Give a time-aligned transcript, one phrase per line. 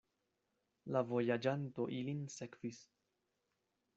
[0.95, 2.83] La vojaĝanto ilin sekvis.